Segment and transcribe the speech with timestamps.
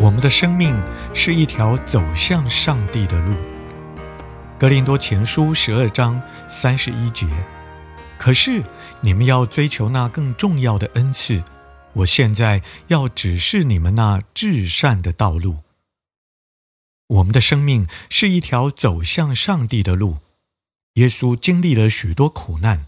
[0.00, 0.74] 我们的生命
[1.12, 3.34] 是一条走向上帝的路，
[4.58, 7.26] 《格林多前书》十二章三十一节。
[8.18, 8.62] 可是
[9.02, 11.44] 你们要追求那更重要的恩赐，
[11.92, 15.58] 我现在要指示你们那至善的道路。
[17.08, 20.16] 我们的生命是一条走向上帝的路。
[20.94, 22.86] 耶稣经历了许多苦难，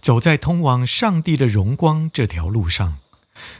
[0.00, 2.98] 走在通往上帝的荣光这条路上，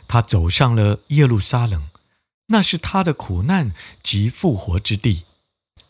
[0.07, 1.83] 他走上了耶路撒冷。
[2.47, 5.23] 那是他的苦难及复活之地，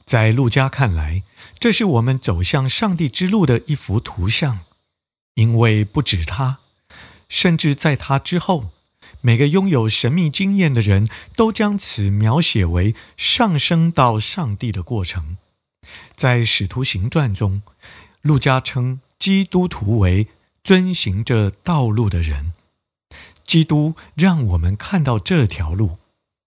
[0.05, 1.23] 在路加看来，
[1.59, 4.61] 这是我们走向上帝之路的一幅图像。
[5.35, 6.59] 因为不止他，
[7.29, 8.71] 甚至在他之后，
[9.21, 15.37] 每个拥有神秘经验的人都将此描写为上升到上帝的过程。
[16.15, 17.63] 在《使徒行传》中，
[18.23, 20.29] 路加称基督徒为
[20.63, 22.53] 遵行这道路的人。
[23.45, 25.99] 基督让我们看到这条路。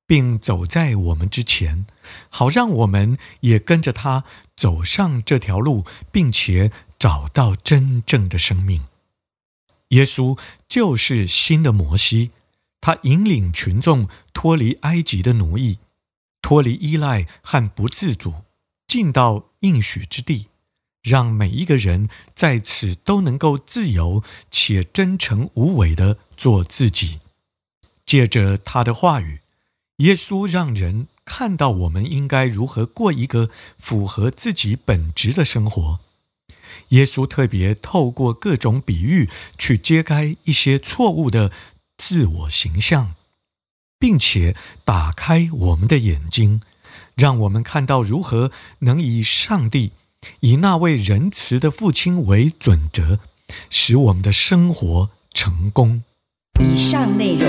[0.08, 1.86] 并走在我们之前，
[2.30, 4.24] 好让我们也跟着他
[4.56, 8.86] 走上这条路，并且找到真正的生命。
[9.90, 12.32] 耶稣就是新的摩西，
[12.82, 15.80] 他引领群众脱离埃及的奴役，
[16.42, 18.34] 脱离依赖和不自主，
[18.88, 20.48] 进到应许之地，
[21.04, 27.20] 让每一个人在此都能够自由且真诚无伪地做自己。
[28.06, 29.42] 借着他的话语。
[29.98, 33.50] 耶稣让人看到我们应该如何过一个
[33.80, 36.00] 符合自己本质的生活。
[36.90, 41.52] 耶稣特别透过各种比喻去揭开一些错误的
[41.98, 43.16] 自我形象，
[43.98, 46.62] 并且打开我们的眼睛，
[47.16, 49.92] 让我们看到如何能以上帝、
[50.42, 53.20] 以那位仁慈的父亲为准则，
[53.70, 56.04] 使我们的生活成功。
[56.60, 57.48] 以上内容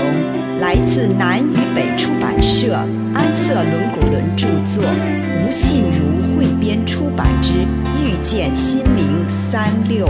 [0.59, 2.75] 来自南与北出版社
[3.13, 7.53] 安瑟伦古伦著作，吴信如汇编出版之
[8.03, 10.09] 《遇见心灵三六五》。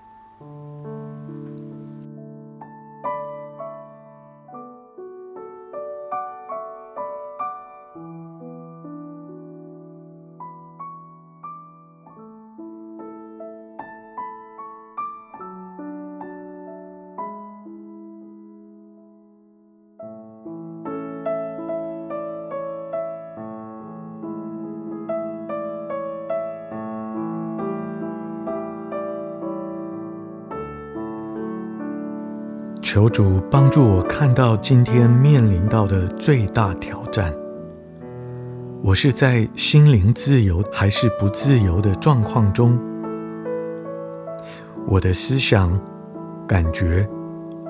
[32.93, 37.33] 求主帮助我看到今天面临到的最大挑战。
[38.83, 42.77] 我是在心灵自由还是不自由的状况中？
[44.85, 45.71] 我的思想、
[46.45, 47.07] 感觉、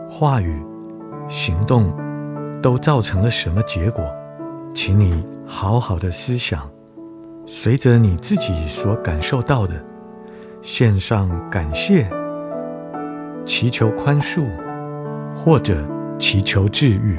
[0.09, 0.59] 话语、
[1.29, 1.93] 行动
[2.59, 4.03] 都造成了什么结果？
[4.73, 6.67] 请你好好的思想，
[7.45, 9.75] 随着你自己所感受到的，
[10.63, 12.09] 献上感谢，
[13.45, 14.47] 祈求宽恕。
[15.33, 15.75] 或者
[16.19, 17.17] 祈求治愈。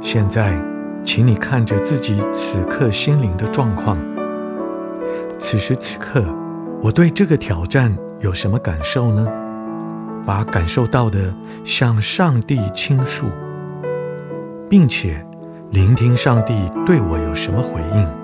[0.00, 0.56] 现在，
[1.02, 4.13] 请你看着自己此刻心灵的状况。
[5.46, 6.24] 此时此刻，
[6.82, 9.28] 我对这个挑战有什么感受呢？
[10.24, 11.30] 把感受到的
[11.62, 13.26] 向上帝倾诉，
[14.70, 15.22] 并且
[15.68, 16.54] 聆听上帝
[16.86, 18.23] 对我有什么回应。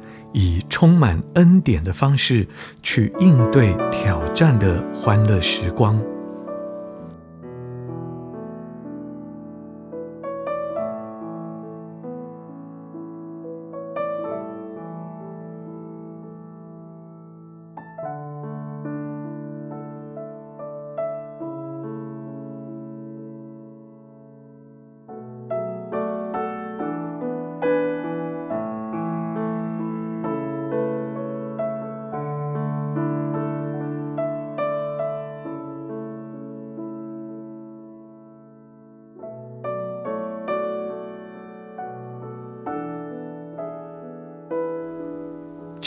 [0.33, 2.47] 以充满恩典的方式
[2.81, 6.01] 去应对挑战的欢乐时光。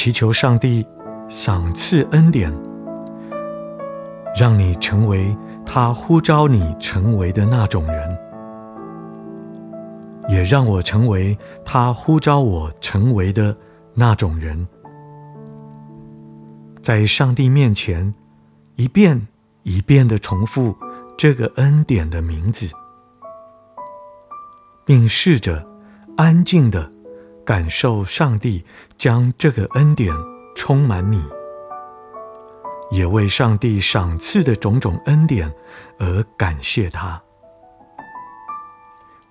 [0.04, 0.87] 祈求上帝
[1.30, 2.52] 赏赐恩典，
[4.38, 5.34] 让你成为
[5.64, 8.18] 他呼召你成为的那种人，
[10.28, 11.34] 也让我成为
[11.64, 13.56] 他呼召我成为的
[13.94, 14.68] 那种人，
[16.82, 18.14] 在上帝面前
[18.76, 19.26] 一遍
[19.62, 20.76] 一遍地重复
[21.16, 22.68] 这个恩典的名字，
[24.84, 25.66] 并试着
[26.18, 26.93] 安静地。
[27.44, 28.64] 感受上帝
[28.96, 30.14] 将这个恩典
[30.56, 31.22] 充满你，
[32.90, 35.52] 也为上帝赏赐的种种恩典
[35.98, 37.20] 而感谢他。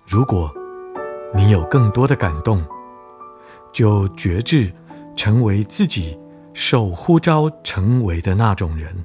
[0.06, 0.52] 如果
[1.34, 2.64] 你有更多的感动，
[3.72, 4.72] 就决志
[5.16, 6.16] 成为自己
[6.52, 9.04] 受呼召成为的那种人。